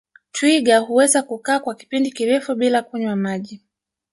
Twiga 0.31 0.79
huweza 0.79 1.23
kukaa 1.23 1.59
kwa 1.59 1.75
kipindi 1.75 2.11
kirefu 2.11 2.55
bila 2.55 2.81
kunywa 2.83 3.15
maji 3.15 3.61